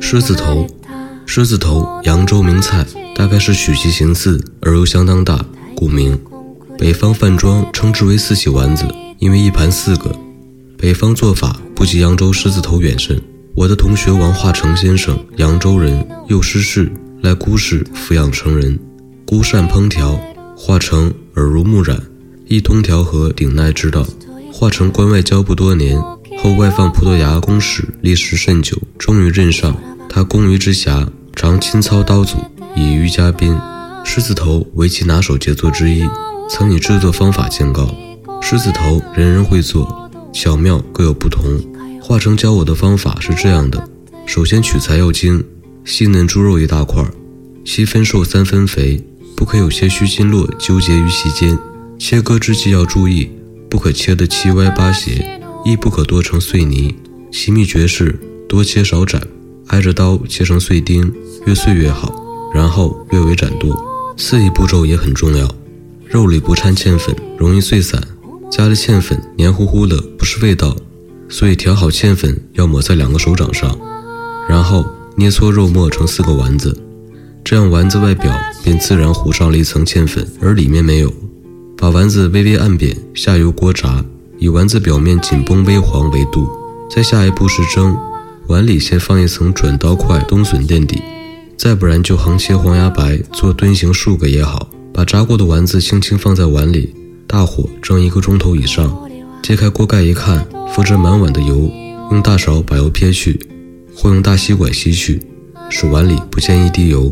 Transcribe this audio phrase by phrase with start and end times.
[0.00, 0.66] 狮子头，
[1.26, 5.44] 狮子头，扬州名菜，大概是取其形似而又相当大，
[5.74, 6.18] 故名。
[6.78, 8.84] 北方饭庄称之为四喜丸子，
[9.18, 10.14] 因为一盘四个。
[10.76, 13.20] 北方做法不及扬州狮子头远甚。
[13.54, 16.90] 我的同学王化成先生，扬州人，又失势，
[17.22, 18.78] 来姑氏抚养成人。
[19.26, 20.20] 姑善烹调，
[20.56, 22.00] 化成耳濡目染，
[22.46, 24.06] 一通调和顶耐之道。
[24.52, 26.00] 化成关外交部多年，
[26.40, 29.76] 后外放葡萄牙公使，历时甚久，终于任上。
[30.08, 32.36] 他工于之暇，常亲操刀俎，
[32.76, 33.58] 以娱嘉宾。
[34.04, 36.08] 狮子头为其拿手杰作之一，
[36.48, 37.92] 曾以制作方法见告。
[38.40, 41.44] 狮子头人人会做，巧妙各有不同。
[42.00, 43.88] 化成教我的方法是这样的：
[44.24, 45.44] 首先取材要精，
[45.84, 47.04] 细嫩猪肉一大块，
[47.64, 49.04] 七分瘦三分肥，
[49.36, 51.58] 不可有些虚筋络纠结于其间。
[51.98, 53.28] 切割之际要注意，
[53.68, 55.37] 不可切得七歪八斜，
[55.70, 56.94] 亦不可多成碎泥。
[57.30, 59.20] 其秘诀是多切少斩，
[59.66, 61.12] 挨着刀切成碎丁，
[61.46, 62.14] 越碎越好。
[62.54, 63.78] 然后略微斩剁。
[64.16, 65.48] 次一步骤也很重要，
[66.06, 68.00] 肉里不掺芡粉，容易碎散；
[68.50, 70.74] 加了芡粉，黏糊糊的，不是味道。
[71.28, 73.78] 所以调好芡粉要抹在两个手掌上，
[74.48, 76.76] 然后捏搓肉末成四个丸子，
[77.44, 81.12] 这样丸子外表便自然糊上了一层芡粉，而里面没有。
[81.76, 84.04] 把丸子微微按扁，下油锅炸，
[84.38, 86.48] 以丸子表面紧绷微黄为度。
[86.90, 87.96] 再下一步是蒸，
[88.46, 91.02] 碗里先放一层转刀块冬笋垫底，
[91.56, 94.68] 再不然就横切黄芽白做墩形数个也好。
[94.92, 96.94] 把炸过的丸子轻轻放在碗里，
[97.26, 98.96] 大火蒸一个钟头以上。
[99.42, 101.70] 揭开锅盖一看，浮着满碗的油，
[102.10, 103.38] 用大勺把油撇去，
[103.94, 105.22] 或用大吸管吸去，
[105.68, 107.10] 使碗里不见一滴油。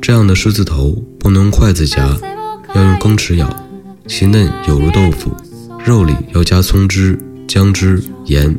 [0.00, 2.16] 这样的狮子头不能用筷子夹，
[2.74, 3.48] 要用羹匙舀，
[4.06, 5.32] 其嫩有如豆腐。
[5.84, 7.18] 肉里要加葱汁、
[7.48, 8.54] 姜汁、盐，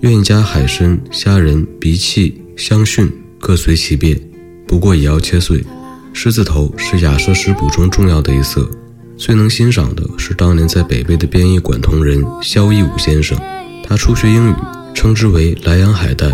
[0.00, 3.10] 愿意加海参、虾仁、荸荠、香蕈，
[3.40, 4.20] 各随其便，
[4.66, 5.64] 不过也要切碎。
[6.12, 8.68] 狮子头是雅舍食补中重要的一色。
[9.16, 13.36] 最能欣赏的是当年在北碚的编译馆同仁萧义武先生，
[13.82, 14.54] 他初学英语，
[14.94, 16.30] 称之为莱阳海带，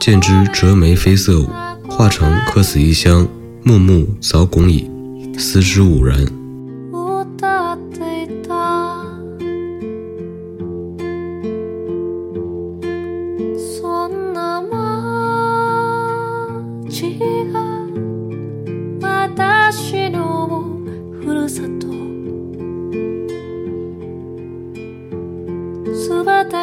[0.00, 1.48] 见之折眉飞色舞，
[1.88, 3.26] 化成客死异乡，
[3.62, 4.90] 暮暮早拱矣，
[5.38, 6.26] 思之吾然。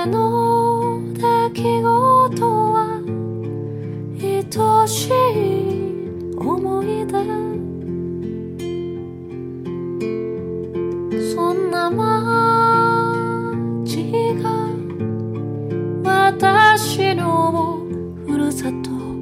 [0.07, 1.21] の出
[1.51, 3.01] 来事は
[4.19, 4.43] 愛
[4.87, 5.11] しい
[6.37, 7.13] 思い出。
[11.33, 11.95] そんな街
[14.41, 14.49] が
[16.03, 17.85] 私の
[18.27, 19.14] ふるさと。